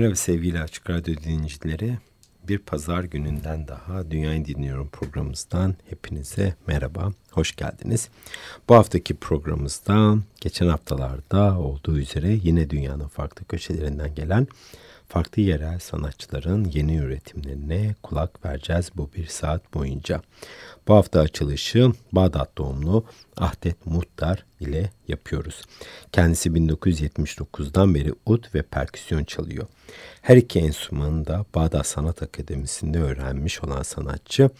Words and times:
Merhaba 0.00 0.16
sevgili 0.16 0.60
Açık 0.60 0.90
Radyo 0.90 1.14
dinleyicileri. 1.16 1.98
Bir 2.48 2.58
pazar 2.58 3.04
gününden 3.04 3.68
daha 3.68 4.10
Dünyayı 4.10 4.44
Dinliyorum 4.44 4.88
programımızdan 4.88 5.74
hepinize 5.90 6.54
merhaba, 6.66 7.12
hoş 7.30 7.56
geldiniz. 7.56 8.08
Bu 8.68 8.74
haftaki 8.74 9.14
programımızda 9.14 10.16
geçen 10.40 10.68
haftalarda 10.68 11.58
olduğu 11.58 11.98
üzere 11.98 12.38
yine 12.42 12.70
dünyanın 12.70 13.08
farklı 13.08 13.44
köşelerinden 13.44 14.14
gelen 14.14 14.46
farklı 15.10 15.42
yerel 15.42 15.78
sanatçıların 15.78 16.64
yeni 16.64 16.96
üretimlerine 16.96 17.94
kulak 18.02 18.44
vereceğiz 18.44 18.90
bu 18.96 19.10
bir 19.16 19.26
saat 19.26 19.74
boyunca. 19.74 20.22
Bu 20.88 20.94
hafta 20.94 21.20
açılışı 21.20 21.92
Bağdat 22.12 22.58
doğumlu 22.58 23.04
Ahdet 23.36 23.86
Muhtar 23.86 24.44
ile 24.60 24.90
yapıyoruz. 25.08 25.62
Kendisi 26.12 26.48
1979'dan 26.48 27.94
beri 27.94 28.12
ut 28.26 28.54
ve 28.54 28.62
perküsyon 28.62 29.24
çalıyor. 29.24 29.66
Her 30.22 30.36
iki 30.36 30.58
enstrümanı 30.58 31.26
da 31.26 31.44
Bağdat 31.54 31.86
Sanat 31.86 32.22
Akademisi'nde 32.22 32.98
öğrenmiş 32.98 33.64
olan 33.64 33.82
sanatçı 33.82 34.50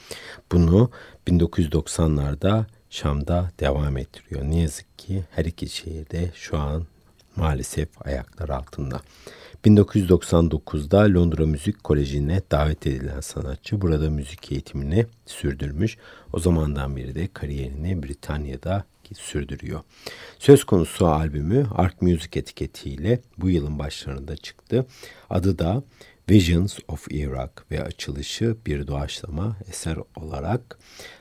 bunu 0.52 0.91
1990'larda 1.29 2.64
Şam'da 2.91 3.50
devam 3.61 3.97
ettiriyor. 3.97 4.43
Ne 4.43 4.61
yazık 4.61 4.99
ki 4.99 5.25
her 5.31 5.44
iki 5.44 5.69
şehirde 5.69 6.31
şu 6.35 6.58
an 6.58 6.87
maalesef 7.37 8.06
ayaklar 8.06 8.49
altında. 8.49 9.00
1999'da 9.65 11.15
Londra 11.15 11.47
Müzik 11.47 11.85
Koleji'ne 11.85 12.43
davet 12.51 12.87
edilen 12.87 13.21
sanatçı 13.21 13.81
burada 13.81 14.11
müzik 14.11 14.53
eğitimini 14.53 15.07
sürdürmüş. 15.27 15.97
O 16.33 16.39
zamandan 16.39 16.97
beri 16.97 17.15
de 17.15 17.29
kariyerini 17.33 18.03
Britanya'da 18.03 18.85
sürdürüyor. 19.19 19.81
Söz 20.39 20.65
konusu 20.65 21.07
albümü 21.07 21.67
Ark 21.75 22.03
Music 22.03 22.41
etiketiyle 22.41 23.21
bu 23.39 23.51
yılın 23.51 23.79
başlarında 23.79 24.37
çıktı. 24.37 24.87
Adı 25.31 25.59
da 25.59 25.83
Visions 26.31 26.79
of 26.88 27.06
Iraq 27.11 27.50
ve 27.71 27.85
açılışı 27.85 28.56
bir 28.67 28.87
doğaçlama 28.87 29.56
eser 29.69 29.97
olarak 30.17 30.79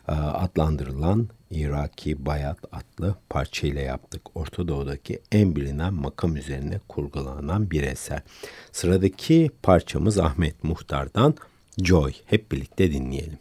e, 0.08 0.12
adlandırılan 0.12 1.30
Iraki 1.52 2.26
Bayat 2.26 2.58
adlı 2.72 3.16
parçayla 3.30 3.82
yaptık. 3.82 4.22
Orta 4.36 4.68
Doğu'daki 4.68 5.20
en 5.32 5.56
bilinen 5.56 5.94
makam 5.94 6.36
üzerine 6.36 6.80
kurgulanan 6.88 7.72
bir 7.72 7.84
eser. 7.84 8.22
Sıradaki 8.72 9.52
parçamız 9.64 10.20
Ahmet 10.20 10.64
Muhtar'dan 10.64 11.36
Joy. 11.84 12.14
Hep 12.26 12.52
birlikte 12.52 12.92
dinleyelim. 12.92 13.40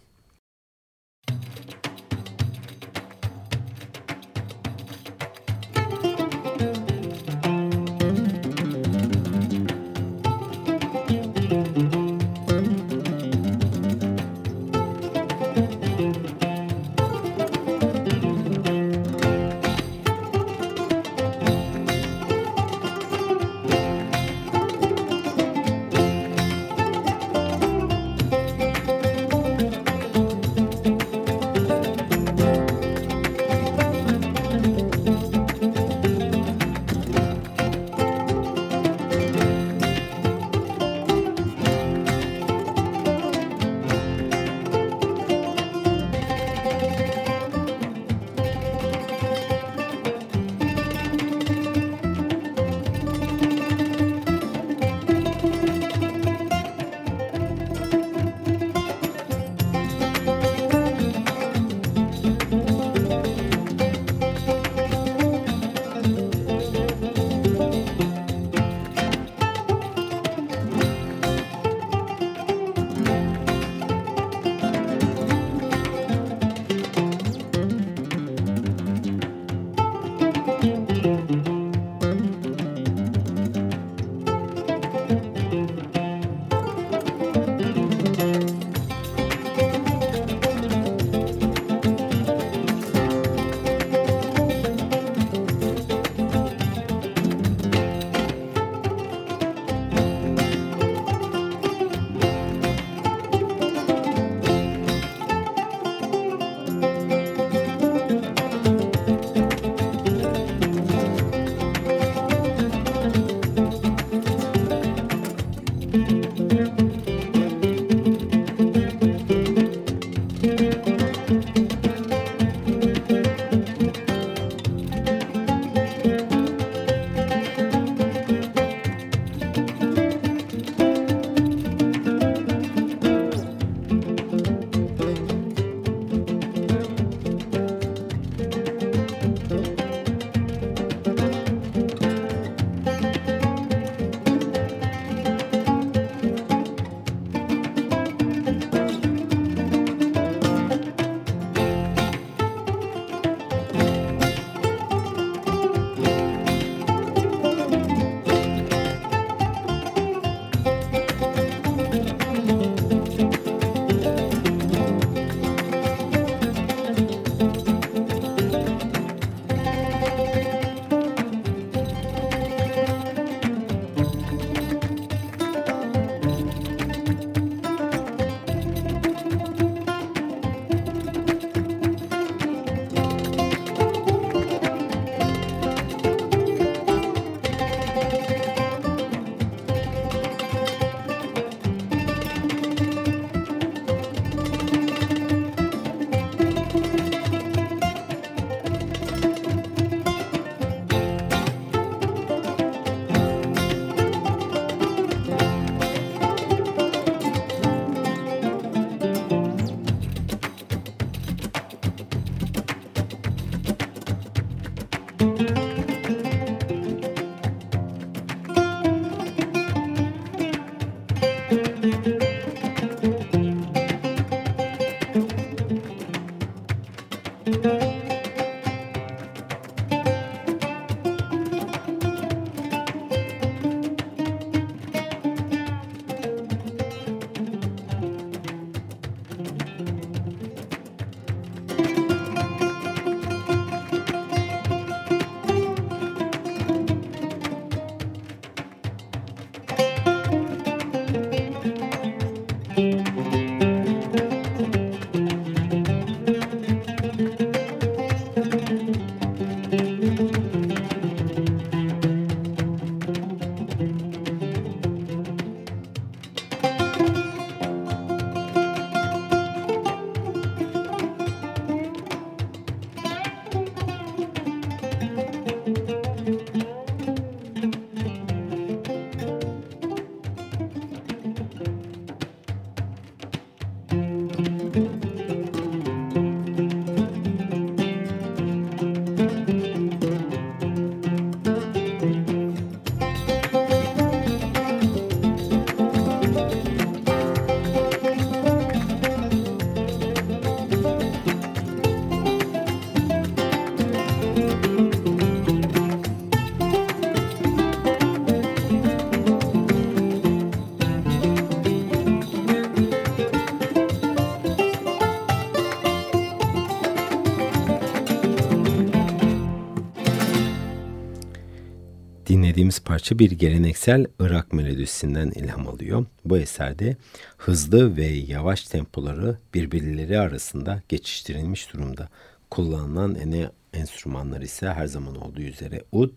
Dinlediğimiz 322.58 322.80
parça 322.80 323.18
bir 323.18 323.30
geleneksel 323.30 324.06
Irak 324.20 324.52
melodisinden 324.52 325.30
ilham 325.30 325.68
alıyor. 325.68 326.06
Bu 326.24 326.38
eserde 326.38 326.96
hızlı 327.36 327.96
ve 327.96 328.06
yavaş 328.06 328.62
tempoları 328.62 329.38
birbirleri 329.54 330.18
arasında 330.18 330.82
geçiştirilmiş 330.88 331.72
durumda. 331.72 332.08
Kullanılan 332.50 333.14
ene 333.14 333.50
enstrümanlar 333.72 334.40
ise 334.40 334.68
her 334.68 334.86
zaman 334.86 335.16
olduğu 335.16 335.40
üzere 335.40 335.84
ud 335.92 336.10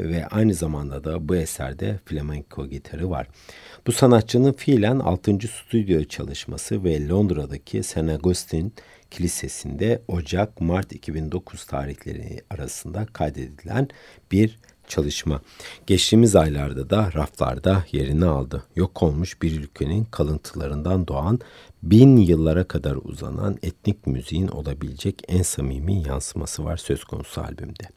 ve 0.00 0.26
aynı 0.26 0.54
zamanda 0.54 1.04
da 1.04 1.28
bu 1.28 1.36
eserde 1.36 1.98
flamenco 2.04 2.66
gitarı 2.66 3.10
var. 3.10 3.26
Bu 3.86 3.92
sanatçının 3.92 4.52
fiilen 4.52 4.98
6. 4.98 5.38
stüdyo 5.48 6.04
çalışması 6.04 6.84
ve 6.84 7.08
Londra'daki 7.08 7.82
St. 7.82 7.98
Augustine 7.98 8.70
Kilisesi'nde 9.10 10.02
Ocak-Mart 10.08 10.92
2009 10.92 11.66
tarihleri 11.66 12.40
arasında 12.50 13.06
kaydedilen 13.12 13.88
bir 14.32 14.58
çalışma. 14.88 15.40
Geçtiğimiz 15.86 16.36
aylarda 16.36 16.90
da 16.90 17.12
raflarda 17.14 17.84
yerini 17.92 18.24
aldı. 18.24 18.62
Yok 18.76 19.02
olmuş 19.02 19.42
bir 19.42 19.60
ülkenin 19.60 20.04
kalıntılarından 20.04 21.06
doğan 21.06 21.40
bin 21.82 22.16
yıllara 22.16 22.64
kadar 22.64 22.96
uzanan 23.04 23.58
etnik 23.62 24.06
müziğin 24.06 24.48
olabilecek 24.48 25.22
en 25.28 25.42
samimi 25.42 26.02
yansıması 26.02 26.64
var 26.64 26.76
söz 26.76 27.04
konusu 27.04 27.40
albümde. 27.40 27.88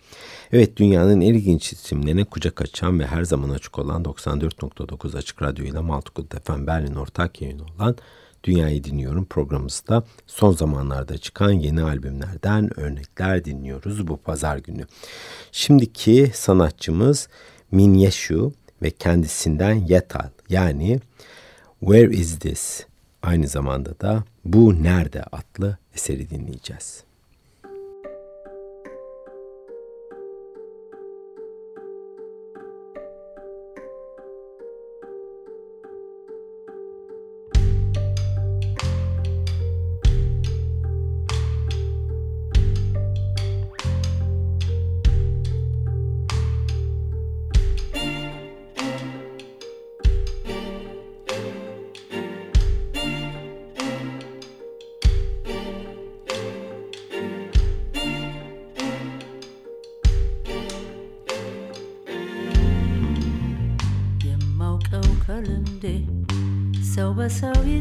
Evet 0.52 0.78
dünyanın 0.78 1.22
en 1.22 1.34
ilginç 1.34 1.74
isimlerine 1.74 2.24
kucak 2.24 2.62
açan 2.62 3.00
ve 3.00 3.06
her 3.08 3.24
zaman 3.24 3.50
açık 3.50 3.80
olan 3.80 4.04
94.9 4.04 5.18
Açık 5.18 5.42
Radyo 5.42 5.66
ile 5.66 5.80
Maltukul 5.80 6.30
Defen 6.32 6.68
Berlin 6.68 6.96
ortak 6.96 7.42
yayını 7.42 7.64
olan 7.64 7.96
Dünyayı 8.44 8.84
Dinliyorum 8.84 9.26
programımızda 9.26 10.04
son 10.28 10.52
zamanlarda 10.52 11.18
çıkan 11.18 11.52
yeni 11.52 11.82
albümlerden 11.82 12.80
örnekler 12.80 13.46
dinliyoruz 13.46 14.08
bu 14.08 14.18
pazar 14.18 14.58
günü. 14.58 14.86
Şimdiki 15.52 16.32
sanatçımız 16.34 17.28
Min 17.72 17.94
Yeshu 17.94 18.54
ve 18.82 18.92
kendisinden 18.92 19.74
Yetal 19.74 20.30
yani 20.50 21.00
Where 21.80 22.16
Is 22.16 22.40
This? 22.40 22.86
Aynı 23.22 23.48
zamanda 23.48 24.00
da 24.00 24.24
Bu 24.46 24.84
Nerede 24.84 25.24
adlı 25.24 25.78
eseri 25.96 26.30
dinleyeceğiz. 26.30 27.09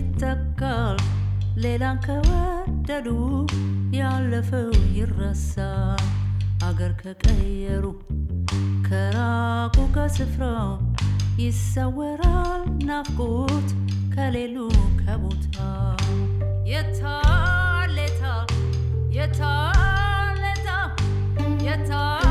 ይተካል። 0.08 0.98
ሌላን 1.62 1.96
ከወደዱ 2.04 3.06
ያለፈው 3.98 4.68
ይረሳል። 4.96 6.04
አገር 6.62 6.92
ከቀየሩ 7.00 7.84
ከራቁ 8.88 9.76
ከስፍራው 9.96 10.70
ይሰወራል። 11.38 12.62
ናፍቆት 12.88 13.68
ከሌሉ 14.14 14.56
ከቦታ 15.00 15.56
የታሌታ 16.70 18.22
የታሌታ 19.18 20.70
የታሌታ 21.66 22.27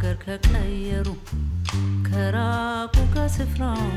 አገር 0.00 0.16
ከቀየሩ 0.24 1.06
ከራቁ 2.08 2.96
ከስፍራው 3.14 3.88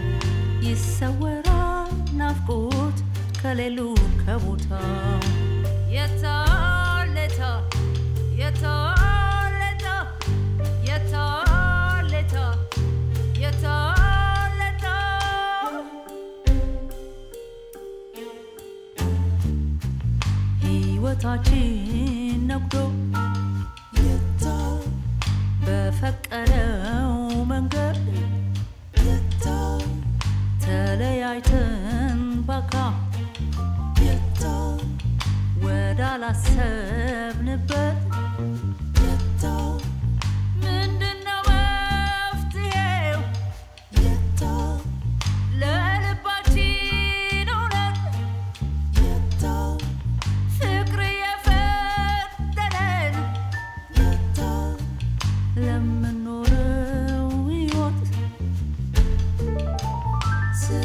ይሰወራል 0.68 1.92
ናፍቆት 2.20 2.98
ከሌሉ 3.42 3.78
ከቦታው 4.22 5.21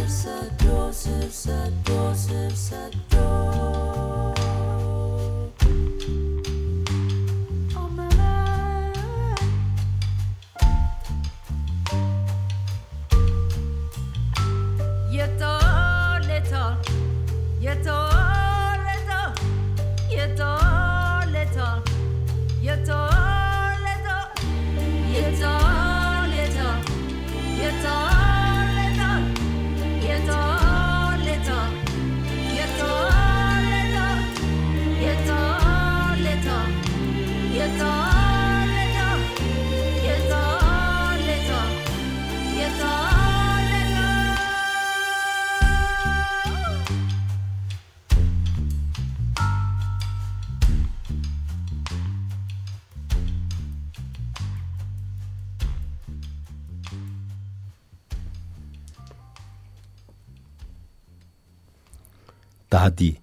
sad, 0.08 0.58
door, 0.58 0.92
sad, 0.92 1.22
door, 1.22 1.30
sad, 1.30 1.72
door, 1.84 2.14
sad, 2.54 2.94
door. 3.08 3.45
Dadi 62.86 63.16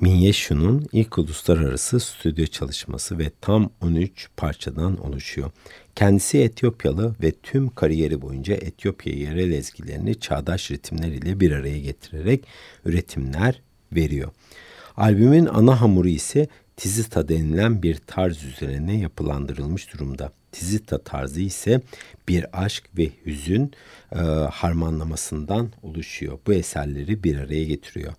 Minyeshu'nun 0.00 0.88
ilk 0.92 1.18
uluslararası 1.18 2.00
stüdyo 2.00 2.46
çalışması 2.46 3.18
ve 3.18 3.30
tam 3.40 3.70
13 3.80 4.28
parçadan 4.36 5.06
oluşuyor. 5.06 5.50
Kendisi 5.94 6.38
Etiyopyalı 6.38 7.14
ve 7.22 7.32
tüm 7.32 7.68
kariyeri 7.68 8.22
boyunca 8.22 8.54
Etiyopya 8.54 9.12
yerel 9.12 9.50
ezgilerini 9.50 10.20
çağdaş 10.20 10.70
ritimler 10.70 11.08
ile 11.08 11.40
bir 11.40 11.52
araya 11.52 11.80
getirerek 11.80 12.44
üretimler 12.84 13.62
veriyor. 13.92 14.30
Albümün 14.96 15.46
ana 15.46 15.80
hamuru 15.80 16.08
ise 16.08 16.48
tizita 16.76 17.28
denilen 17.28 17.82
bir 17.82 17.96
tarz 18.06 18.44
üzerine 18.44 18.98
yapılandırılmış 18.98 19.92
durumda. 19.94 20.32
Tizita 20.52 20.98
tarzı 20.98 21.40
ise 21.40 21.80
bir 22.28 22.64
aşk 22.64 22.84
ve 22.98 23.10
hüzün 23.26 23.72
e, 24.12 24.18
harmanlamasından 24.52 25.70
oluşuyor. 25.82 26.38
Bu 26.46 26.52
eserleri 26.52 27.24
bir 27.24 27.38
araya 27.38 27.64
getiriyor. 27.64 28.12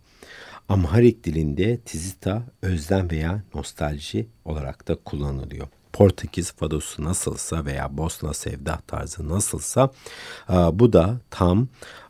Amharik 0.70 1.24
dilinde 1.24 1.78
tizita 1.78 2.44
özlem 2.62 3.12
veya 3.12 3.44
nostalji 3.56 4.28
olarak 4.46 4.88
da 4.88 4.96
kullanılıyor. 4.96 5.68
Portekiz 5.94 6.52
fadosu 6.52 7.04
nasılsa 7.04 7.66
veya 7.66 7.98
Bosna 7.98 8.34
sevda 8.34 8.80
tarzı 8.88 9.30
nasılsa 9.30 9.90
e, 10.50 10.54
bu 10.54 10.94
da 10.94 11.20
tam 11.30 11.68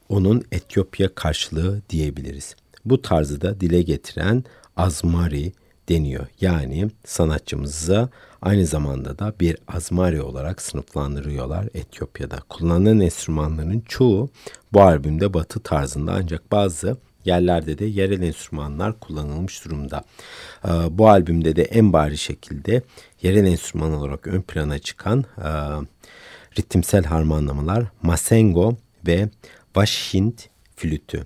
onun 0.09 0.43
Etiyopya 0.51 1.15
karşılığı 1.15 1.81
diyebiliriz. 1.89 2.55
Bu 2.85 3.01
tarzı 3.01 3.41
da 3.41 3.61
dile 3.61 3.81
getiren 3.81 4.43
azmari 4.77 5.53
deniyor. 5.89 6.27
Yani 6.41 6.89
sanatçımıza 7.05 8.09
aynı 8.41 8.65
zamanda 8.65 9.19
da 9.19 9.33
bir 9.39 9.57
azmari 9.67 10.21
olarak 10.21 10.61
sınıflandırıyorlar 10.61 11.69
Etiyopya'da. 11.73 12.39
Kullanılan 12.49 12.99
enstrümanların 12.99 13.79
çoğu 13.79 14.29
bu 14.73 14.81
albümde 14.81 15.33
batı 15.33 15.59
tarzında 15.59 16.13
ancak 16.15 16.51
bazı 16.51 16.97
yerlerde 17.25 17.77
de 17.77 17.86
yerel 17.86 18.21
enstrümanlar 18.21 18.99
kullanılmış 18.99 19.65
durumda. 19.65 20.03
Ee, 20.65 20.69
bu 20.89 21.10
albümde 21.10 21.55
de 21.55 21.63
en 21.63 21.93
bari 21.93 22.17
şekilde 22.17 22.81
yerel 23.21 23.45
enstrüman 23.45 23.93
olarak 23.93 24.27
ön 24.27 24.41
plana 24.41 24.79
çıkan 24.79 25.25
e, 25.38 25.49
ritimsel 26.60 27.03
harmanlamalar 27.03 27.84
masengo 28.01 28.75
ve 29.07 29.29
Washint 29.73 30.49
flütü. 30.75 31.25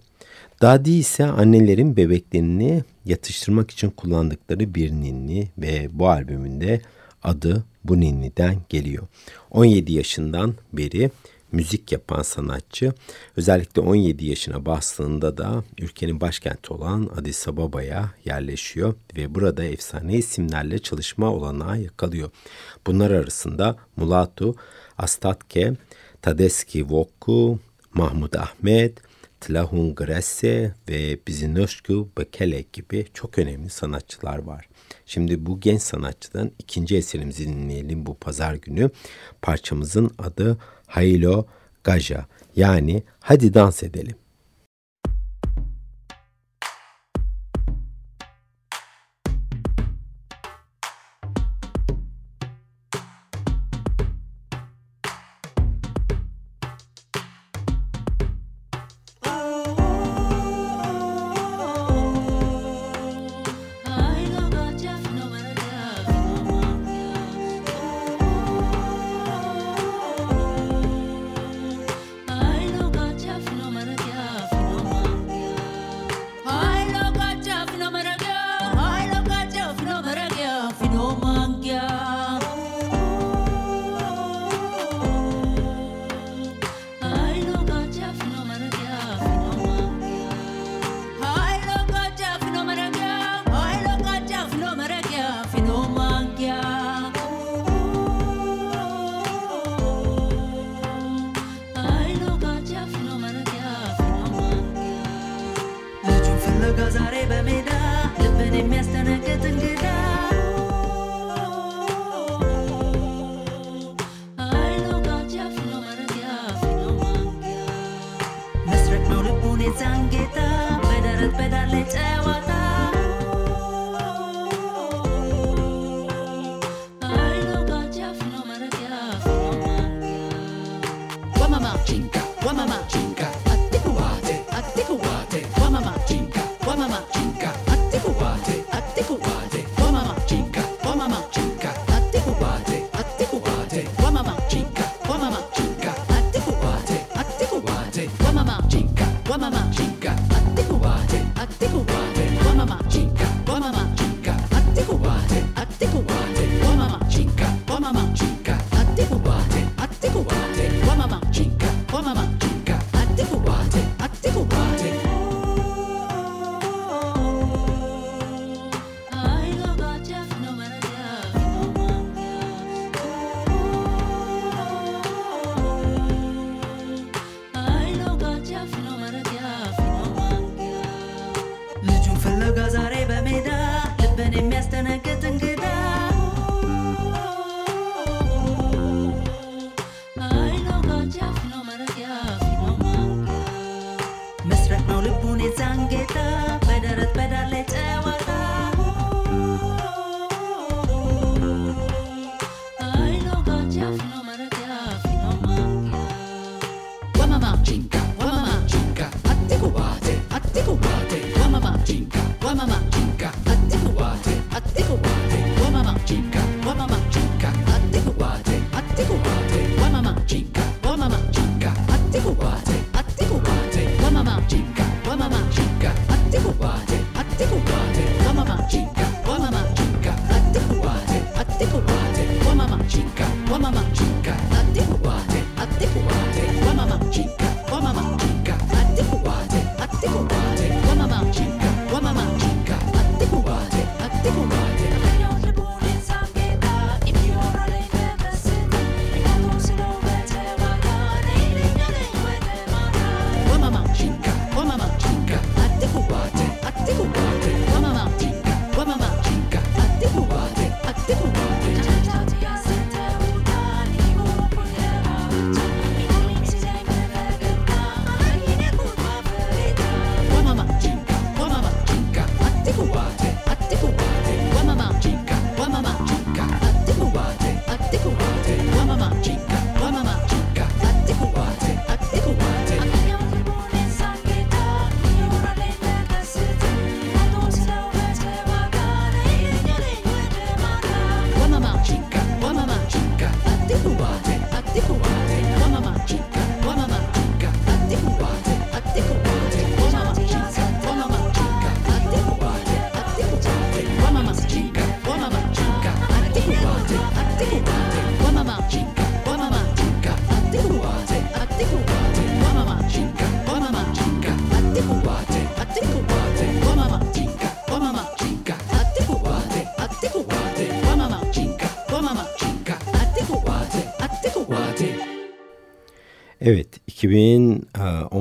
Dadi 0.61 0.91
ise 0.91 1.25
annelerin 1.25 1.97
bebeklerini 1.97 2.83
yatıştırmak 3.05 3.71
için 3.71 3.89
kullandıkları 3.89 4.75
bir 4.75 4.91
ninni 4.91 5.47
ve 5.57 5.87
bu 5.91 6.09
albümünde 6.09 6.81
adı 7.23 7.63
bu 7.83 7.99
ninniden 7.99 8.55
geliyor. 8.69 9.07
17 9.51 9.93
yaşından 9.93 10.53
beri 10.73 11.11
müzik 11.55 11.91
yapan 11.91 12.21
sanatçı 12.21 12.93
özellikle 13.37 13.81
17 13.81 14.25
yaşına 14.25 14.65
bastığında 14.65 15.37
da 15.37 15.63
ülkenin 15.79 16.21
başkenti 16.21 16.73
olan 16.73 17.09
Addis 17.15 17.47
Ababa'ya 17.47 18.11
yerleşiyor 18.25 18.95
ve 19.17 19.35
burada 19.35 19.63
efsane 19.63 20.17
isimlerle 20.17 20.79
çalışma 20.79 21.33
olanağı 21.33 21.81
yakalıyor. 21.81 22.29
Bunlar 22.87 23.11
arasında 23.11 23.77
Mulatu 23.97 24.55
Astatke, 24.97 25.73
Tadeski 26.21 26.89
Voku, 26.89 27.59
Mahmud 27.93 28.33
Ahmet, 28.33 29.01
Tlahun 29.41 29.95
Gresse 29.95 30.75
ve 30.89 31.19
Bizinoshku 31.27 32.09
Bekele 32.17 32.65
gibi 32.73 33.05
çok 33.13 33.39
önemli 33.39 33.69
sanatçılar 33.69 34.37
var. 34.37 34.67
Şimdi 35.05 35.45
bu 35.45 35.59
genç 35.59 35.81
sanatçıdan 35.81 36.51
ikinci 36.59 36.97
eserimizi 36.97 37.47
dinleyelim 37.47 38.05
bu 38.05 38.15
pazar 38.15 38.53
günü. 38.53 38.89
Parçamızın 39.41 40.11
adı 40.17 40.57
Haylo 40.87 41.45
Gaja 41.83 42.25
yani 42.55 43.03
hadi 43.19 43.53
dans 43.53 43.83
edelim. 43.83 44.15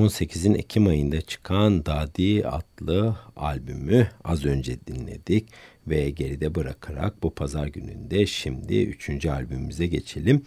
2018'in 0.04 0.54
Ekim 0.54 0.86
ayında 0.86 1.20
çıkan 1.20 1.86
Dadi 1.86 2.46
adlı 2.48 3.16
albümü 3.36 4.08
az 4.24 4.44
önce 4.44 4.86
dinledik 4.86 5.48
ve 5.86 6.10
geride 6.10 6.54
bırakarak 6.54 7.22
bu 7.22 7.34
pazar 7.34 7.66
gününde 7.66 8.26
şimdi 8.26 8.82
üçüncü 8.82 9.30
albümümüze 9.30 9.86
geçelim. 9.86 10.42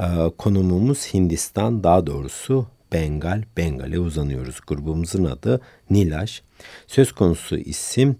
Ee, 0.00 0.04
konumumuz 0.38 1.14
Hindistan, 1.14 1.84
daha 1.84 2.06
doğrusu 2.06 2.66
Bengal, 2.92 3.42
Bengal'e 3.56 3.98
uzanıyoruz. 3.98 4.60
Grubumuzun 4.66 5.24
adı 5.24 5.60
Nilash. 5.90 6.42
Söz 6.86 7.12
konusu 7.12 7.56
isim 7.56 8.16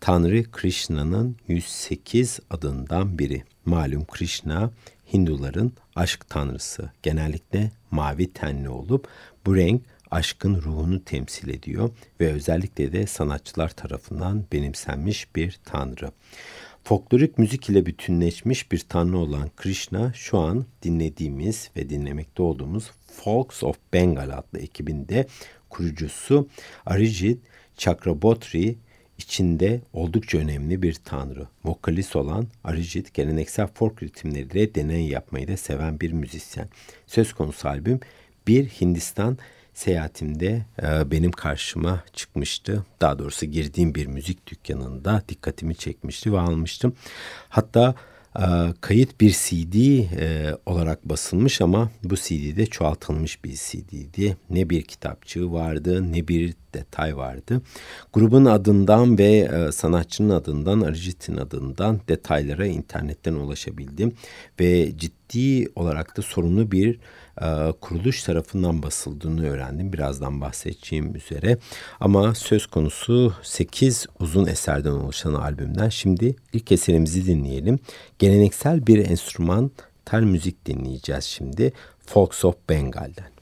Tanrı 0.00 0.50
Krishna'nın 0.50 1.36
108 1.48 2.40
adından 2.50 3.18
biri. 3.18 3.42
Malum 3.64 4.04
Krishna 4.04 4.70
Hinduların 5.12 5.72
aşk 5.96 6.28
tanrısı. 6.28 6.90
Genellikle 7.02 7.70
mavi 7.90 8.32
tenli 8.32 8.68
olup 8.68 9.08
bu 9.46 9.56
renk 9.56 9.82
aşkın 10.10 10.62
ruhunu 10.62 11.04
temsil 11.04 11.48
ediyor 11.48 11.90
ve 12.20 12.32
özellikle 12.32 12.92
de 12.92 13.06
sanatçılar 13.06 13.68
tarafından 13.68 14.44
benimsenmiş 14.52 15.36
bir 15.36 15.58
tanrı. 15.64 16.10
Folklorik 16.84 17.38
müzik 17.38 17.68
ile 17.68 17.86
bütünleşmiş 17.86 18.72
bir 18.72 18.78
tanrı 18.78 19.18
olan 19.18 19.50
Krishna 19.56 20.12
şu 20.12 20.38
an 20.38 20.66
dinlediğimiz 20.82 21.70
ve 21.76 21.90
dinlemekte 21.90 22.42
olduğumuz 22.42 22.90
Folks 23.12 23.62
of 23.62 23.76
Bengal 23.92 24.38
adlı 24.38 24.58
ekibinde 24.58 25.26
kurucusu 25.70 26.48
Arijit 26.86 27.38
Chakraborty 27.76 28.70
içinde 29.18 29.80
oldukça 29.92 30.38
önemli 30.38 30.82
bir 30.82 30.94
tanrı. 30.94 31.46
Vokalist 31.64 32.16
olan 32.16 32.46
Arijit 32.64 33.14
geleneksel 33.14 33.66
folk 33.66 34.02
ritimleriyle 34.02 34.74
deney 34.74 35.06
yapmayı 35.06 35.48
da 35.48 35.56
seven 35.56 36.00
bir 36.00 36.12
müzisyen. 36.12 36.68
Söz 37.06 37.32
konusu 37.32 37.68
albüm 37.68 38.00
bir 38.46 38.68
Hindistan 38.68 39.38
seyahatimde 39.78 40.64
e, 40.82 41.10
benim 41.10 41.32
karşıma 41.32 42.04
çıkmıştı. 42.12 42.84
Daha 43.00 43.18
doğrusu 43.18 43.46
girdiğim 43.46 43.94
bir 43.94 44.06
müzik 44.06 44.46
dükkanında 44.46 45.22
dikkatimi 45.28 45.74
çekmişti 45.74 46.32
ve 46.32 46.38
almıştım. 46.38 46.94
Hatta 47.48 47.94
e, 48.38 48.44
kayıt 48.80 49.20
bir 49.20 49.30
CD 49.30 49.74
e, 49.74 50.56
olarak 50.66 51.04
basılmış 51.08 51.60
ama 51.60 51.90
bu 52.04 52.16
CD'de 52.16 52.66
çoğaltılmış 52.66 53.44
bir 53.44 53.52
CD'di. 53.52 54.36
Ne 54.50 54.70
bir 54.70 54.82
kitapçığı 54.82 55.52
vardı 55.52 56.12
ne 56.12 56.28
bir 56.28 56.54
detay 56.74 57.16
vardı. 57.16 57.62
Grubun 58.12 58.44
adından 58.44 59.18
ve 59.18 59.48
sanatçının 59.72 60.30
adından, 60.30 60.80
Arijit'in 60.80 61.36
adından 61.36 62.00
detaylara 62.08 62.66
internetten 62.66 63.34
ulaşabildim. 63.34 64.12
Ve 64.60 64.98
ciddi 64.98 65.68
olarak 65.76 66.16
da 66.16 66.22
sorunlu 66.22 66.72
bir 66.72 66.98
kuruluş 67.80 68.22
tarafından 68.22 68.82
basıldığını 68.82 69.50
öğrendim. 69.50 69.92
Birazdan 69.92 70.40
bahsedeceğim 70.40 71.16
üzere. 71.16 71.58
Ama 72.00 72.34
söz 72.34 72.66
konusu 72.66 73.34
8 73.42 74.06
uzun 74.20 74.46
eserden 74.46 74.90
oluşan 74.90 75.34
albümden 75.34 75.88
şimdi 75.88 76.36
ilk 76.52 76.72
eserimizi 76.72 77.26
dinleyelim. 77.26 77.78
Geleneksel 78.18 78.86
bir 78.86 79.10
enstrüman 79.10 79.70
tel 80.04 80.22
müzik 80.22 80.66
dinleyeceğiz 80.66 81.24
şimdi. 81.24 81.72
Folks 82.06 82.44
of 82.44 82.54
Bengal'den. 82.68 83.37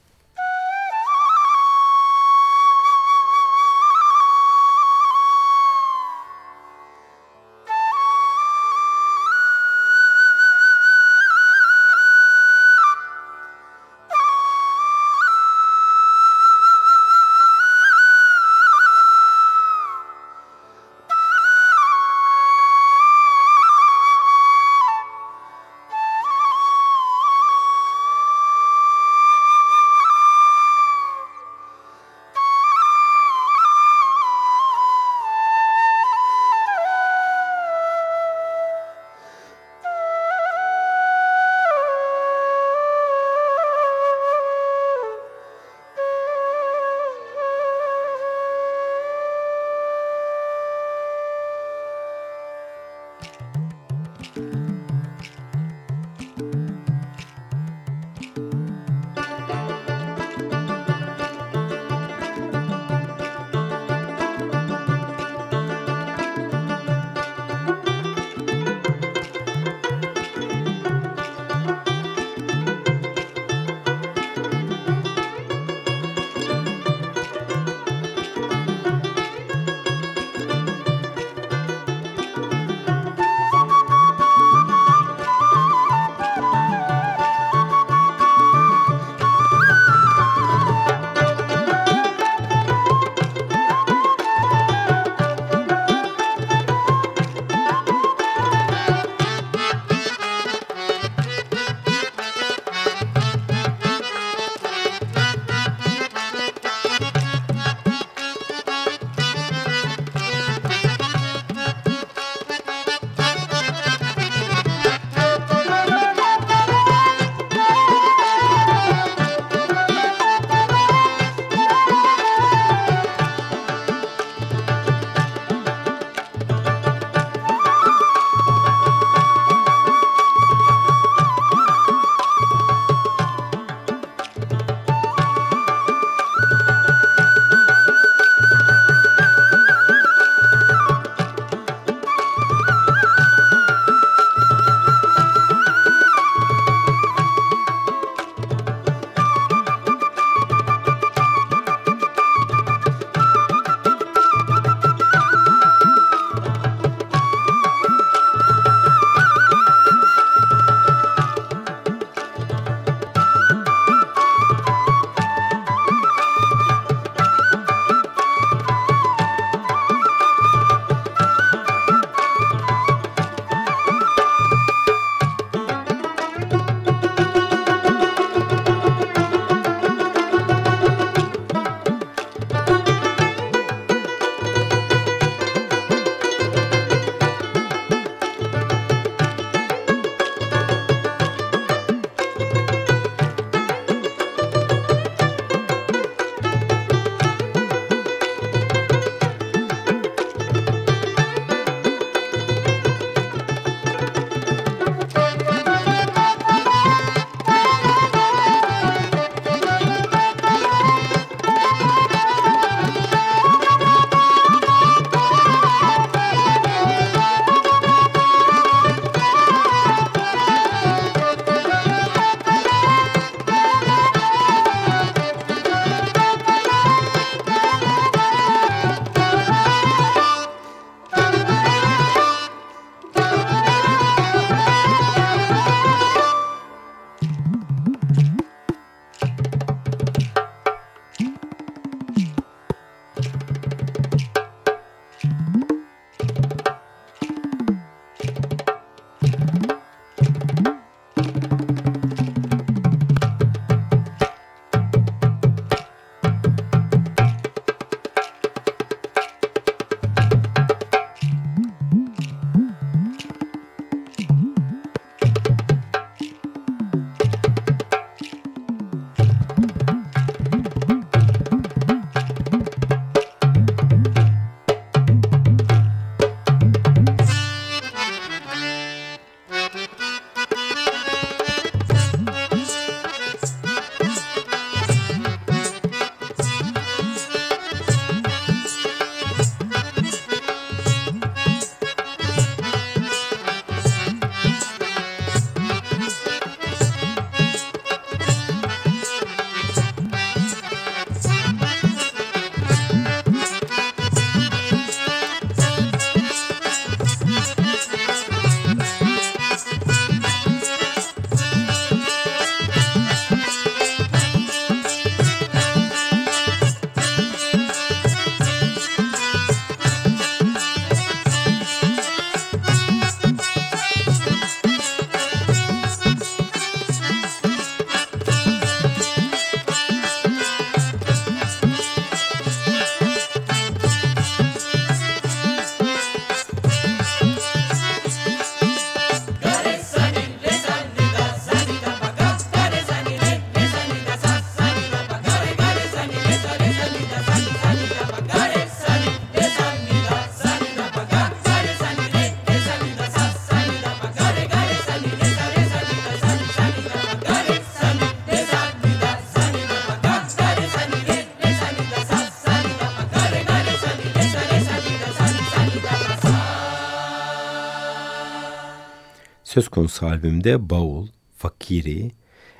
Söz 369.57 369.67
konusu 369.67 370.05
albümde 370.05 370.69
Bavul, 370.69 371.07
Fakiri, 371.37 372.11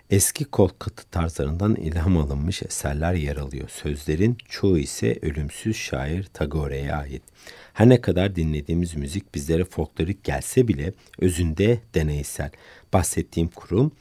eski 0.09 0.45
kol 0.45 0.67
katı 0.67 1.09
tarzlarından 1.09 1.75
ilham 1.75 2.17
alınmış 2.17 2.63
eserler 2.63 3.13
yer 3.13 3.37
alıyor. 3.37 3.69
Sözlerin 3.69 4.37
çoğu 4.49 4.77
ise 4.77 5.19
ölümsüz 5.21 5.77
şair 5.77 6.23
Tagore'ye 6.23 6.95
ait. 6.95 7.23
Her 7.73 7.89
ne 7.89 8.01
kadar 8.01 8.35
dinlediğimiz 8.35 8.95
müzik 8.95 9.35
bizlere 9.35 9.65
folklorik 9.65 10.23
gelse 10.23 10.67
bile 10.67 10.93
özünde 11.19 11.79
deneysel. 11.95 12.51
Bahsettiğim 12.93 13.49
kurum 13.49 13.91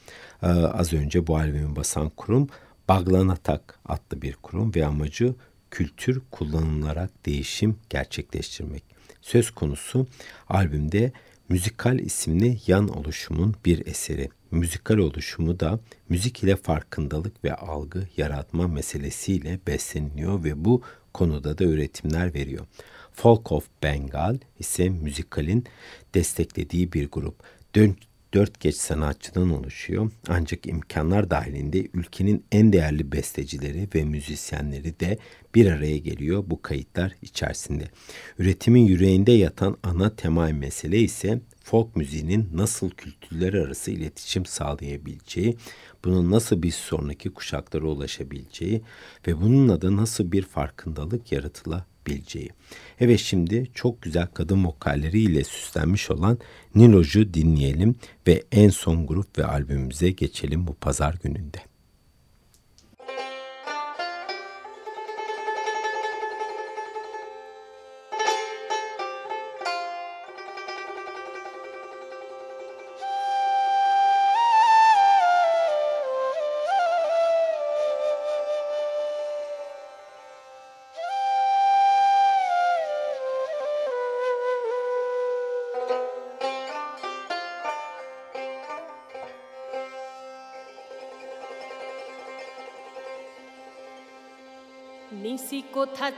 e, 0.43 0.47
az 0.47 0.93
önce 0.93 1.27
bu 1.27 1.37
albümü 1.37 1.75
basan 1.75 2.09
kurum 2.09 2.49
Baglanatak 2.89 3.79
adlı 3.85 4.21
bir 4.21 4.33
kurum 4.33 4.75
ve 4.75 4.85
amacı 4.85 5.35
kültür 5.71 6.21
kullanılarak 6.31 7.25
değişim 7.25 7.75
gerçekleştirmek. 7.89 8.83
Söz 9.21 9.51
konusu 9.51 10.07
albümde 10.49 11.11
Müzikal 11.49 11.99
isimli 11.99 12.57
yan 12.67 12.87
oluşumun 12.87 13.55
bir 13.65 13.87
eseri. 13.87 14.29
Müzikal 14.51 14.97
oluşumu 14.97 15.59
da 15.59 15.79
müzik 16.09 16.43
ile 16.43 16.55
farkındalık 16.55 17.43
ve 17.43 17.53
algı 17.55 18.07
yaratma 18.17 18.67
meselesiyle 18.67 19.59
besleniliyor 19.67 20.43
ve 20.43 20.65
bu 20.65 20.81
konuda 21.13 21.57
da 21.57 21.63
üretimler 21.63 22.33
veriyor. 22.33 22.65
Folk 23.13 23.51
of 23.51 23.67
Bengal 23.83 24.37
ise 24.59 24.89
müzikalin 24.89 25.65
desteklediği 26.13 26.93
bir 26.93 27.09
grup. 27.09 27.35
Dört 28.33 28.59
geç 28.59 28.75
sanatçıdan 28.75 29.49
oluşuyor. 29.49 30.11
Ancak 30.27 30.67
imkanlar 30.67 31.29
dahilinde 31.29 31.87
ülkenin 31.93 32.45
en 32.51 32.73
değerli 32.73 33.11
bestecileri 33.11 33.87
ve 33.95 34.03
müzisyenleri 34.03 34.99
de 34.99 35.17
bir 35.55 35.71
araya 35.71 35.97
geliyor 35.97 36.43
bu 36.47 36.61
kayıtlar 36.61 37.15
içerisinde. 37.21 37.87
Üretimin 38.39 38.85
yüreğinde 38.85 39.31
yatan 39.31 39.77
ana 39.83 40.15
temel 40.15 40.51
mesele 40.51 40.99
ise 40.99 41.41
folk 41.63 41.95
müziğinin 41.95 42.49
nasıl 42.53 42.89
kültürler 42.89 43.53
arası 43.53 43.91
iletişim 43.91 44.45
sağlayabileceği, 44.45 45.57
bunun 46.05 46.31
nasıl 46.31 46.63
bir 46.63 46.71
sonraki 46.71 47.29
kuşaklara 47.29 47.85
ulaşabileceği 47.85 48.81
ve 49.27 49.41
bununla 49.41 49.81
da 49.81 49.95
nasıl 49.95 50.31
bir 50.31 50.43
farkındalık 50.43 51.31
yaratılabileceği. 51.31 51.96
Evet 52.99 53.19
şimdi 53.19 53.67
çok 53.73 54.01
güzel 54.01 54.27
kadın 54.27 54.65
vokalleriyle 54.65 55.43
süslenmiş 55.43 56.11
olan 56.11 56.39
Niloj'u 56.75 57.33
dinleyelim 57.33 57.95
ve 58.27 58.43
en 58.51 58.69
son 58.69 59.07
grup 59.07 59.37
ve 59.37 59.45
albümümüze 59.45 60.11
geçelim 60.11 60.67
bu 60.67 60.73
pazar 60.73 61.15
gününde. 61.23 61.57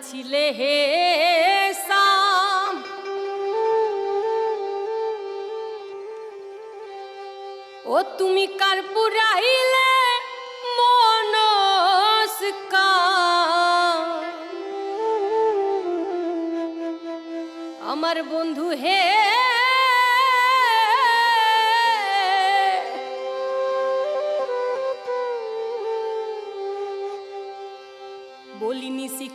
ছিলে 0.02 0.44
হে 0.58 0.97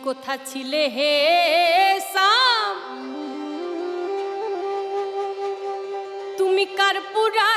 কোথা 0.05 0.35
ছিলে 0.47 0.83
হে 0.89 1.15
সাম? 2.15 2.75
তুমি 6.39 6.65
কার 6.79 6.97
পুরাইলে 7.15 7.54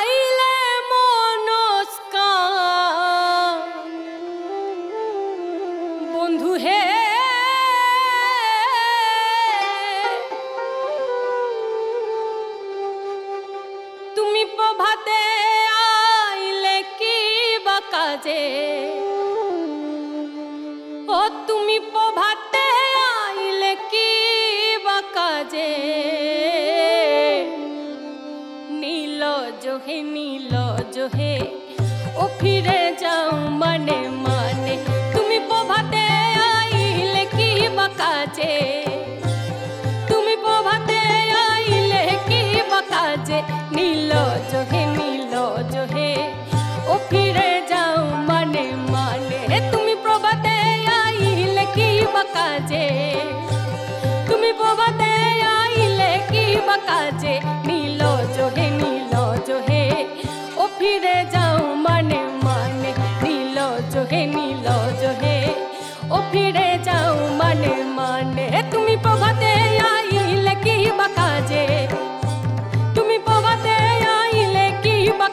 জোহে 29.88 30.02
নীল 30.16 30.54
জোহে, 30.96 31.36
ও 32.22 32.24
ফিরে 32.40 32.82
যাও 33.02 33.30
মানে 33.62 34.00
মানে। 34.26 34.74
তুমি 35.14 35.38
প্রভাতে 35.50 36.04
আইলে 36.52 37.24
কি 37.38 37.52
বা 37.78 37.88
তুমি 40.10 40.34
প্রভাতে 40.44 41.00
আইলে 41.48 42.04
কি 42.30 42.42
বা 42.72 42.80
নীল 43.76 44.12
জোহে 44.52 44.84
নীল 44.98 45.34
জোহে, 45.74 46.12
ও 46.92 46.94
ফিরে 47.10 47.52
যাও 47.72 47.98
মানে 48.30 48.66
মানে। 48.94 49.40
তুমি 49.72 49.94
প্রভাতে 50.04 50.56
আইলে 51.02 51.66
কি 51.76 51.90
বা 52.14 52.24
তুমি 54.30 54.50
প্রভাতে 54.60 55.12
আইলে 55.60 56.12
কি 56.32 56.46
বা 56.68 56.76
ফিরে 60.80 61.18
যাও 61.32 61.58
মানে 61.86 62.20
মানে। 62.46 62.92
নীল 63.24 63.58
জোহে 63.92 64.22
নীল 64.26 64.68
জোহে 65.02 65.38
ও 66.10 66.18
ফিরে 66.32 66.70
যাও 66.84 67.14
মানে 67.38 67.74
মানে। 67.98 68.46
তুমি 68.72 68.94
প্রভাতে 69.04 69.52
আইলে 69.92 70.54
কি 70.66 70.76
বা 71.00 71.08
কাজে? 71.18 71.66
তুমি 72.96 73.18
প্রভাতে 73.18 73.76
আইলে 74.18 74.66
কি 74.84 74.96
বা 75.20 75.28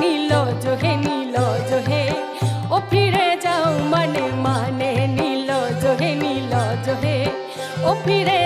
নীল 0.00 0.30
জোহে 0.62 0.92
নীল 0.96 1.36
জোহে 1.70 2.04
ও 2.70 2.76
ফিরে 2.90 3.28
যাও 3.44 3.66
মানে 3.92 4.24
মানে। 4.36 4.90
নীল 5.18 5.50
জোহে 5.82 6.10
নীল 6.14 6.52
জোহে 6.86 7.18
ও 7.84 7.90
ফিরে 8.04 8.41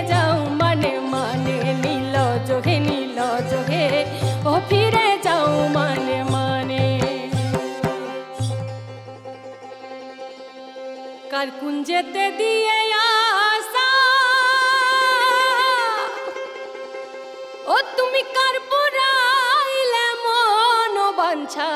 কার 11.36 11.50
কুঞ্জেতে 11.60 12.24
দিয়ে 12.38 12.78
আসা? 13.48 13.90
ও 17.66 17.76
তুমি 17.96 18.20
কার 18.36 18.56
পুরাইলে 18.70 20.06
মন 20.24 20.94
বাঞ্ছা 21.18 21.70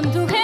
con 0.00 0.12
tu 0.12 0.20
gente. 0.26 0.39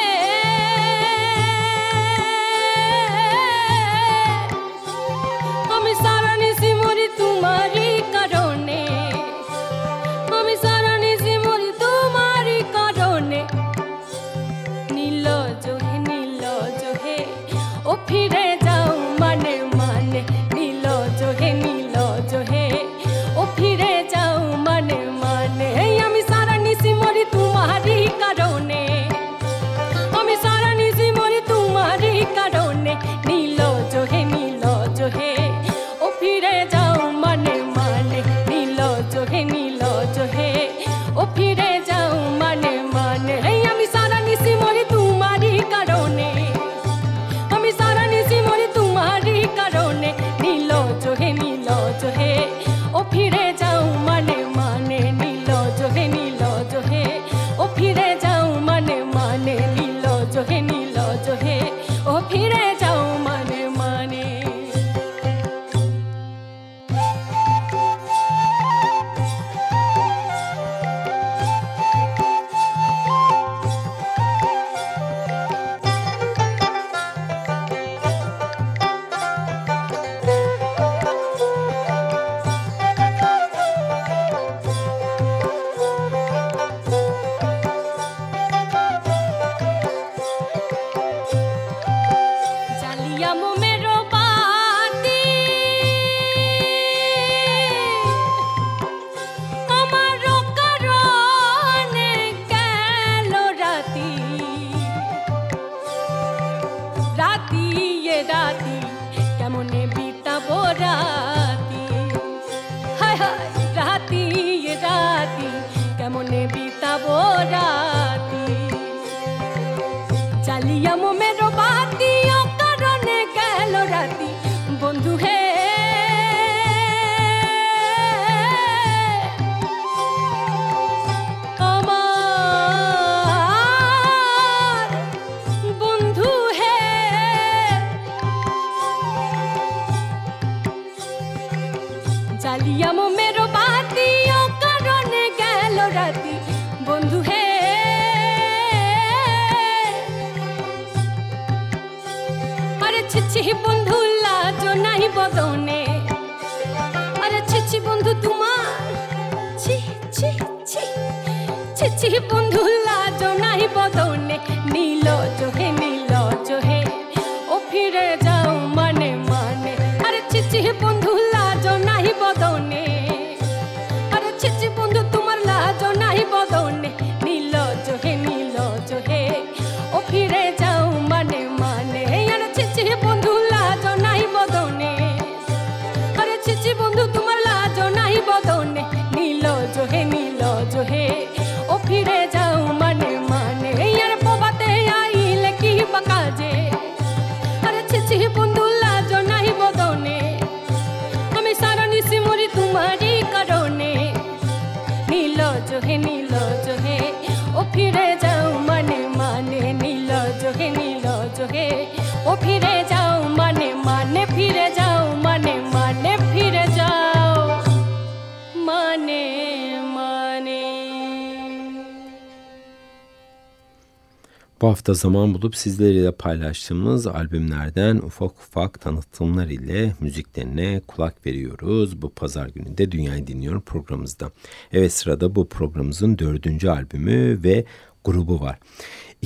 Bu 224.67 224.71
hafta 224.71 224.95
zaman 224.95 225.35
bulup 225.35 225.57
sizlerle 225.57 226.13
paylaştığımız 226.13 227.07
albümlerden 227.07 227.97
ufak 227.97 228.31
ufak 228.31 228.81
tanıtımlar 228.81 229.47
ile 229.47 229.93
müziklerine 230.01 230.81
kulak 230.87 231.27
veriyoruz. 231.27 232.03
Bu 232.03 232.11
pazar 232.11 232.49
günü 232.49 232.79
de 232.79 232.93
Dünyayı 232.93 233.27
Dinliyorum 233.27 233.61
programımızda. 233.61 234.31
Evet 234.73 234.93
sırada 234.93 235.35
bu 235.35 235.49
programımızın 235.49 236.19
dördüncü 236.19 236.69
albümü 236.69 237.43
ve 237.45 237.65
grubu 238.05 238.41
var. 238.41 238.59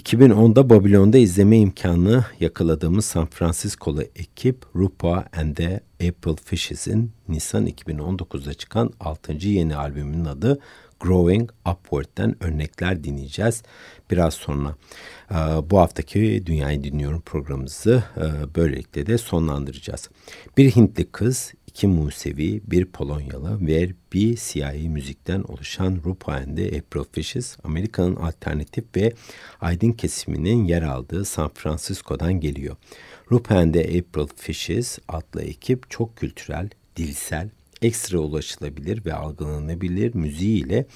2010'da 0.01 0.71
Babilon'da 0.71 1.19
izleme 1.19 1.59
imkanı 1.59 2.25
yakaladığımız 2.41 3.05
San 3.05 3.27
Francisco'lu 3.27 4.03
ekip 4.03 4.65
Rupa 4.77 5.25
and 5.37 5.57
the 5.57 5.81
April 5.95 6.37
Fishes'in 6.45 7.13
Nisan 7.29 7.67
2019'da 7.67 8.55
çıkan 8.55 8.93
6. 9.01 9.33
yeni 9.33 9.77
albümünün 9.77 10.25
adı 10.25 10.61
Growing 11.01 11.51
Upward'den 11.71 12.45
örnekler 12.45 13.05
dinleyeceğiz 13.05 13.63
biraz 14.11 14.35
sonra. 14.35 14.75
Ee, 15.31 15.35
Bu 15.71 15.79
haftaki 15.79 16.43
Dünyayı 16.47 16.85
Dinliyorum 16.85 17.21
programımızı 17.21 18.05
e, 18.17 18.55
böylelikle 18.55 19.07
de 19.07 19.19
sonlandıracağız. 19.19 20.09
Bir 20.57 20.71
Hintli 20.71 21.05
kız, 21.05 21.53
iki 21.67 21.87
Musevi, 21.87 22.63
bir 22.67 22.85
Polonyalı 22.85 23.67
ve 23.67 23.91
bir 24.13 24.37
siyahi 24.37 24.89
müzikten 24.89 25.43
oluşan 25.43 26.01
Rupa 26.05 26.33
and 26.33 26.57
the 26.57 26.67
April 26.67 27.05
Fishes, 27.13 27.57
Amerika'nın 27.65 28.17
alternatif 28.17 28.85
ve 28.97 29.13
aydın 29.61 29.93
kesiminin 29.93 30.65
yer 30.65 30.83
aldığı 30.83 31.25
San 31.25 31.51
Francisco'dan 31.55 32.41
geliyor. 32.41 32.77
Rupa 33.33 33.55
and 33.55 33.75
the 33.75 33.81
April 33.81 34.27
Fishes 34.37 34.99
adlı 35.09 35.43
ekip 35.43 35.91
çok 35.91 36.17
kültürel, 36.17 36.69
dilsel, 36.97 37.49
ekstra 37.83 38.19
ulaşılabilir 38.19 39.05
ve 39.05 39.15
algılanabilir 39.15 40.15
müziğiyle 40.15 40.87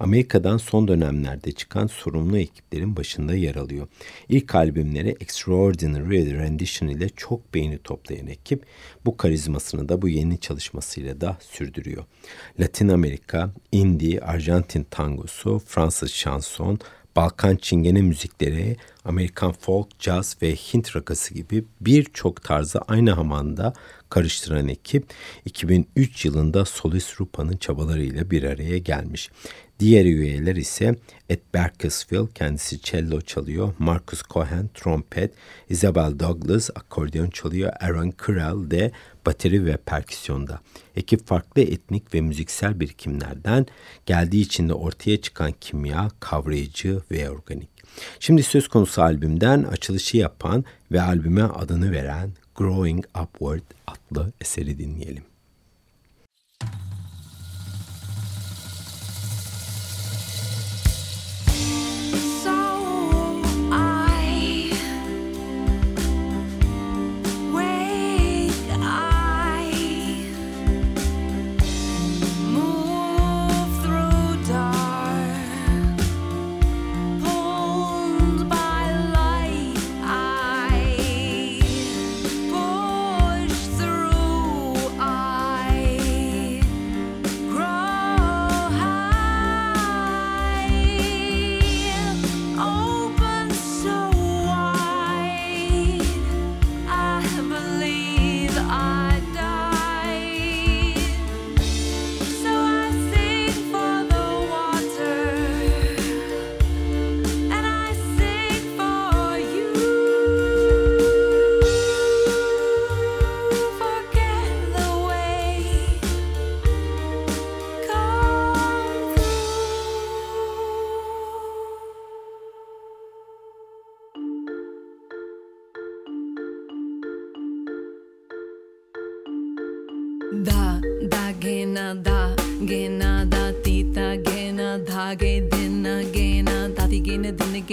Amerika'dan 0.00 0.56
son 0.56 0.88
dönemlerde 0.88 1.52
çıkan 1.52 1.86
sorumlu 1.86 2.38
ekiplerin 2.38 2.96
başında 2.96 3.34
yer 3.34 3.54
alıyor. 3.54 3.88
İlk 4.28 4.54
albümleri 4.54 5.16
Extraordinary 5.20 6.32
Rendition 6.32 6.88
ile 6.88 7.08
çok 7.08 7.54
beğeni 7.54 7.78
toplayan 7.78 8.26
ekip 8.26 8.66
bu 9.04 9.16
karizmasını 9.16 9.88
da 9.88 10.02
bu 10.02 10.08
yeni 10.08 10.40
çalışmasıyla 10.40 11.20
da 11.20 11.38
sürdürüyor. 11.40 12.04
Latin 12.60 12.88
Amerika, 12.88 13.50
Indie, 13.72 14.20
Arjantin 14.20 14.86
tangosu, 14.90 15.62
Fransız 15.66 16.10
şanson, 16.10 16.78
Balkan 17.16 17.56
çingene 17.56 18.00
müzikleri, 18.00 18.76
Amerikan 19.04 19.52
folk, 19.52 19.88
jazz 19.98 20.36
ve 20.42 20.54
Hint 20.54 20.96
rakası 20.96 21.34
gibi 21.34 21.64
birçok 21.80 22.42
tarzı 22.42 22.78
aynı 22.78 23.10
hamanda 23.10 23.72
karıştıran 24.12 24.68
ekip 24.68 25.06
2003 25.44 26.24
yılında 26.24 26.64
solist 26.64 27.20
Rupa'nın 27.20 27.56
çabalarıyla 27.56 28.30
bir 28.30 28.42
araya 28.42 28.78
gelmiş. 28.78 29.30
Diğer 29.80 30.04
üyeler 30.04 30.56
ise 30.56 30.96
Ed 31.28 31.40
Berkesville 31.54 32.28
kendisi 32.34 32.80
cello 32.80 33.20
çalıyor, 33.20 33.74
Marcus 33.78 34.22
Cohen 34.30 34.68
trompet, 34.74 35.32
Isabel 35.68 36.18
Douglas 36.18 36.70
akordeon 36.74 37.30
çalıyor, 37.30 37.72
Aaron 37.80 38.10
Kurel 38.10 38.70
de 38.70 38.92
bateri 39.26 39.66
ve 39.66 39.76
perküsyonda. 39.76 40.60
Ekip 40.96 41.26
farklı 41.26 41.62
etnik 41.62 42.14
ve 42.14 42.20
müziksel 42.20 42.80
birikimlerden 42.80 43.66
geldiği 44.06 44.40
için 44.42 44.68
de 44.68 44.74
ortaya 44.74 45.20
çıkan 45.20 45.52
kimya 45.60 46.08
kavrayıcı 46.20 47.00
ve 47.10 47.30
organik. 47.30 47.68
Şimdi 48.20 48.42
söz 48.42 48.68
konusu 48.68 49.02
albümden 49.02 49.62
açılışı 49.62 50.16
yapan 50.16 50.64
ve 50.92 51.02
albüme 51.02 51.42
adını 51.42 51.92
veren 51.92 52.30
Growing 52.54 53.04
Upward 53.22 53.62
adlı 53.86 54.32
eseri 54.40 54.78
dinleyelim. 54.78 55.31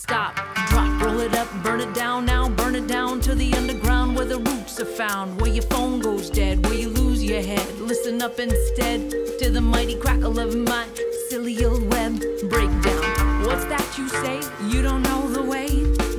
stop, 0.00 0.34
drop, 0.68 1.02
roll 1.02 1.20
it 1.20 1.34
up, 1.36 1.48
burn 1.62 1.80
it 1.80 1.92
down 1.94 2.24
now. 2.24 2.48
Burn 2.48 2.74
it 2.74 2.86
down 2.86 3.20
to 3.20 3.34
the 3.34 3.52
underground 3.54 4.16
where 4.16 4.24
the 4.24 4.38
roots 4.38 4.80
are 4.80 4.92
found. 5.02 5.40
Where 5.40 5.50
your 5.50 5.64
phone 5.64 6.00
goes 6.00 6.30
dead, 6.30 6.64
where 6.64 6.74
you 6.74 6.88
lose 6.88 7.22
your 7.22 7.42
head. 7.42 7.66
Listen 7.78 8.22
up 8.22 8.38
instead 8.38 9.10
to 9.40 9.50
the 9.50 9.60
mighty 9.60 9.96
crackle 9.96 10.38
of 10.38 10.56
my 10.56 10.86
silly 11.28 11.64
old 11.64 11.84
web 11.92 12.18
breakdown. 12.48 13.02
What's 13.46 13.66
that 13.66 13.86
you 13.98 14.08
say? 14.08 14.40
You 14.68 14.82
don't 14.82 15.02
know 15.02 15.28
the 15.28 15.42
way? 15.42 15.68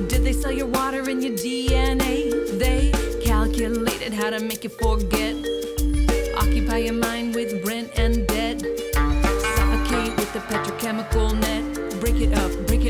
Did 0.06 0.22
they 0.24 0.32
sell 0.32 0.52
your 0.52 0.68
water 0.68 1.02
and 1.10 1.22
your 1.22 1.32
DNA? 1.32 2.16
They 2.58 2.92
calculated 3.24 4.12
how 4.12 4.30
to 4.30 4.40
make 4.40 4.62
you 4.64 4.70
forget. 4.70 5.34
Occupy 6.36 6.78
your 6.88 6.94
mind 6.94 7.34
with 7.34 7.66
rent 7.66 7.90
and 7.96 8.26
debt. 8.28 8.60
Suffocate 9.56 10.14
with 10.16 10.32
the 10.32 10.42
petrochemical 10.50 11.38
net. 11.40 11.61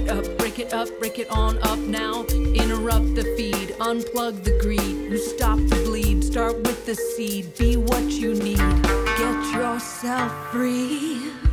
It 0.03 0.11
up, 0.11 0.39
break 0.39 0.59
it 0.59 0.73
up, 0.73 0.89
break 0.99 1.19
it 1.19 1.31
on 1.31 1.59
up 1.63 1.79
now. 1.79 2.25
Interrupt 2.55 3.15
the 3.15 3.25
feed, 3.37 3.71
unplug 3.79 4.43
the 4.43 4.59
greed. 4.61 5.11
You 5.11 5.19
stop 5.19 5.59
the 5.59 5.77
bleed, 5.85 6.25
start 6.25 6.57
with 6.57 6.85
the 6.87 6.95
seed. 6.95 7.57
Be 7.57 7.77
what 7.77 8.05
you 8.05 8.35
need, 8.35 8.59
get 9.19 9.55
yourself 9.55 10.53
free. 10.53 11.52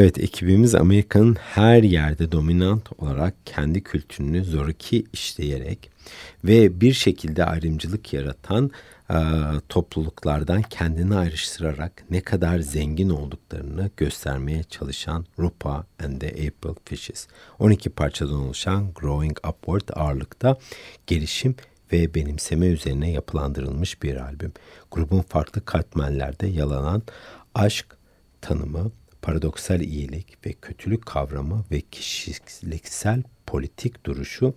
Evet 0.00 0.18
ekibimiz 0.18 0.74
Amerika'nın 0.74 1.34
her 1.34 1.82
yerde 1.82 2.32
dominant 2.32 2.88
olarak 2.98 3.34
kendi 3.44 3.82
kültürünü 3.82 4.44
zoraki 4.44 5.04
işleyerek 5.12 5.90
ve 6.44 6.80
bir 6.80 6.92
şekilde 6.92 7.44
ayrımcılık 7.44 8.12
yaratan 8.12 8.70
e, 9.10 9.16
topluluklardan 9.68 10.62
kendini 10.62 11.14
ayrıştırarak 11.14 12.04
ne 12.10 12.20
kadar 12.20 12.58
zengin 12.58 13.10
olduklarını 13.10 13.90
göstermeye 13.96 14.62
çalışan 14.62 15.26
Rupa 15.38 15.86
and 16.04 16.20
the 16.20 16.28
April 16.28 16.74
Fishes. 16.84 17.26
12 17.58 17.90
parçadan 17.90 18.40
oluşan 18.40 18.92
Growing 18.94 19.38
Upward 19.48 19.88
ağırlıkta 19.92 20.56
gelişim 21.06 21.54
ve 21.92 22.14
benimseme 22.14 22.66
üzerine 22.66 23.10
yapılandırılmış 23.10 24.02
bir 24.02 24.16
albüm. 24.16 24.52
Grubun 24.90 25.22
farklı 25.22 25.64
katmanlerde 25.64 26.46
yalanan 26.46 27.02
aşk 27.54 27.86
tanımı, 28.40 28.90
paradoksal 29.22 29.80
iyilik 29.80 30.46
ve 30.46 30.52
kötülük 30.52 31.06
kavramı 31.06 31.64
ve 31.70 31.80
kişiliksel 31.80 33.22
politik 33.46 34.06
duruşu 34.06 34.54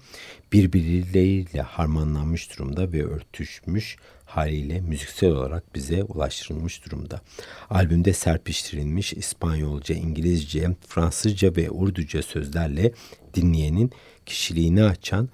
birbirleriyle 0.54 1.62
harmanlanmış 1.62 2.58
durumda 2.58 2.92
ve 2.92 3.06
örtüşmüş 3.06 3.98
haliyle 4.26 4.82
müziksel 4.82 5.30
olarak 5.30 5.76
bize 5.76 6.04
ulaştırılmış 6.04 6.86
durumda. 6.86 7.22
Albümde 7.70 8.14
serpiştirilmiş 8.14 9.14
İspanyolca, 9.14 9.96
İngilizce, 9.96 10.76
Fransızca 10.88 11.56
ve 11.56 11.70
Urduca 11.70 12.22
sözlerle 12.22 12.92
dinleyenin 13.34 13.92
kişiliğini 14.26 14.84
açan 14.84 15.30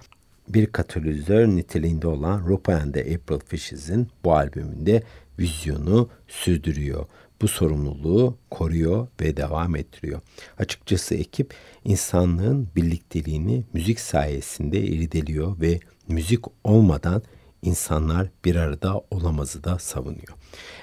bir 0.48 0.66
katalizör 0.66 1.46
niteliğinde 1.46 2.06
olan 2.06 2.46
Rupa 2.46 2.74
and 2.74 2.94
the 2.94 3.00
April 3.00 3.46
Fishes'in 3.46 4.08
bu 4.24 4.34
albümünde 4.34 5.02
vizyonu 5.38 6.10
sürdürüyor. 6.28 7.06
Bu 7.42 7.48
sorumluluğu 7.48 8.38
koruyor 8.50 9.08
ve 9.20 9.36
devam 9.36 9.76
ettiriyor. 9.76 10.20
Açıkçası 10.58 11.14
ekip 11.14 11.54
insanlığın 11.84 12.68
birlikteliğini 12.76 13.64
müzik 13.72 14.00
sayesinde 14.00 14.80
irdeliyor 14.80 15.60
ve 15.60 15.80
müzik 16.08 16.44
olmadan 16.64 17.22
insanlar 17.62 18.28
bir 18.44 18.56
arada 18.56 19.00
olamazı 19.10 19.64
da 19.64 19.78
savunuyor. 19.78 20.34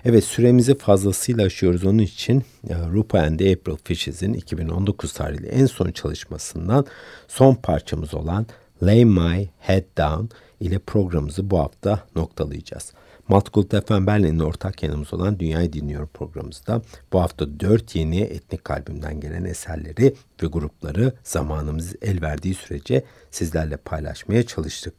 Evet 0.05 0.23
süremizi 0.23 0.77
fazlasıyla 0.77 1.45
aşıyoruz 1.45 1.85
onun 1.85 1.97
için 1.97 2.43
e, 2.69 2.75
Rupa 2.75 3.19
and 3.19 3.39
April 3.39 3.77
Fishes'in 3.83 4.33
2019 4.33 5.13
tarihli 5.13 5.47
en 5.47 5.65
son 5.65 5.91
çalışmasından 5.91 6.85
son 7.27 7.55
parçamız 7.55 8.13
olan 8.13 8.45
Lay 8.83 9.05
My 9.05 9.49
Head 9.59 9.83
Down 9.97 10.35
ile 10.59 10.79
programımızı 10.79 11.49
bu 11.49 11.59
hafta 11.59 12.03
noktalayacağız. 12.15 12.93
Multicult 13.29 13.87
FM 13.87 14.07
Berlin'in 14.07 14.39
ortak 14.39 14.83
yanımız 14.83 15.13
olan 15.13 15.39
Dünyayı 15.39 15.73
Dinliyorum 15.73 16.09
programımızda 16.13 16.81
bu 17.13 17.21
hafta 17.21 17.59
4 17.59 17.95
yeni 17.95 18.19
etnik 18.19 18.71
albümden 18.71 19.19
gelen 19.19 19.45
eserleri 19.45 20.15
ve 20.43 20.47
grupları 20.47 21.13
zamanımız 21.23 21.95
el 22.01 22.21
verdiği 22.21 22.53
sürece 22.53 23.03
sizlerle 23.31 23.77
paylaşmaya 23.77 24.43
çalıştık. 24.43 24.93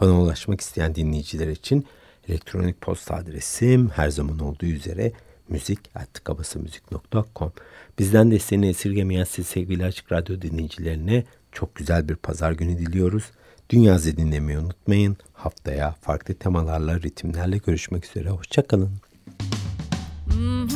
Bana 0.00 0.20
ulaşmak 0.20 0.60
isteyen 0.60 0.94
dinleyiciler 0.94 1.48
için 1.48 1.86
elektronik 2.28 2.80
posta 2.80 3.14
adresim 3.14 3.88
her 3.88 4.08
zaman 4.08 4.38
olduğu 4.38 4.66
üzere 4.66 5.12
müzik.kabasamüzik.com 5.48 7.52
Bizden 7.98 8.30
desteğini 8.30 8.68
esirgemeyen 8.68 9.24
siz 9.24 9.46
sevgili 9.46 9.84
Açık 9.84 10.12
Radyo 10.12 10.40
dinleyicilerine 10.40 11.24
çok 11.52 11.74
güzel 11.74 12.08
bir 12.08 12.16
pazar 12.16 12.52
günü 12.52 12.78
diliyoruz. 12.78 13.24
Dünyazı 13.70 14.16
dinlemeyi 14.16 14.58
unutmayın. 14.58 15.16
Haftaya 15.32 15.92
farklı 16.00 16.34
temalarla, 16.34 17.00
ritimlerle 17.00 17.56
görüşmek 17.58 18.06
üzere. 18.06 18.30
Hoşçakalın. 18.30 18.90
Oh, 20.30 20.75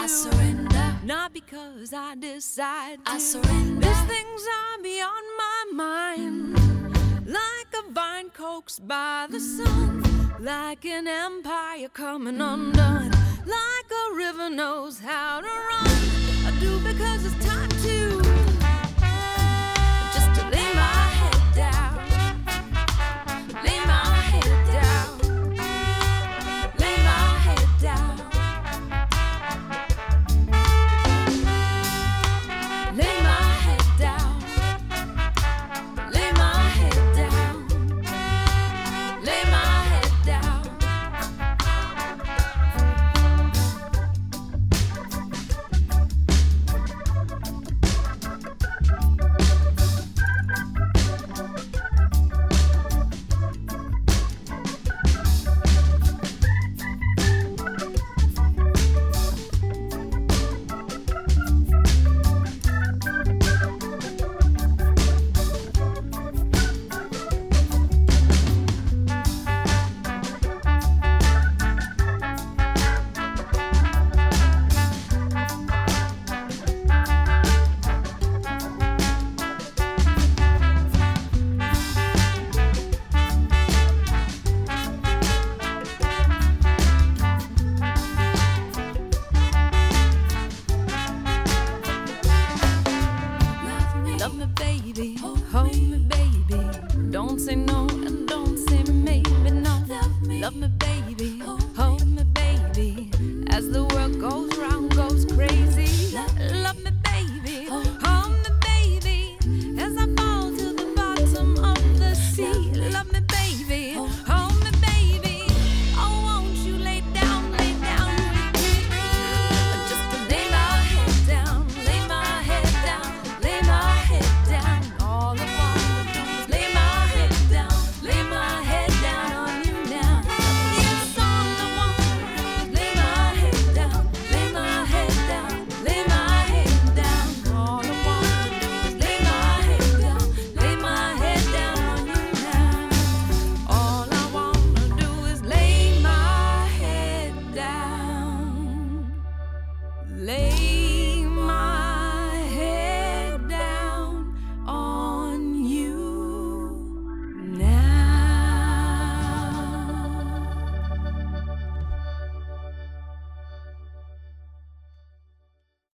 I 0.00 0.06
surrender. 0.06 0.94
Not 1.04 1.32
because 1.32 1.92
I 1.92 2.14
decide. 2.14 3.04
To. 3.04 3.12
I 3.12 3.18
surrender. 3.18 3.80
These 3.86 4.02
things 4.02 4.42
are 4.58 4.82
beyond 4.82 5.26
my 5.36 5.64
mind. 5.72 6.54
Like 7.26 7.70
a 7.74 7.90
vine 7.90 8.30
coaxed 8.30 8.86
by 8.86 9.26
the 9.28 9.40
sun. 9.40 10.04
Like 10.38 10.84
an 10.84 11.08
empire 11.08 11.88
coming 11.88 12.40
undone. 12.40 13.10
Like 13.44 13.90
a 13.90 14.14
river 14.14 14.48
knows 14.48 15.00
how 15.00 15.40
to 15.40 15.46
run. 15.46 15.88
I 16.46 16.56
do 16.60 16.78
because 16.78 17.26
it's 17.26 17.47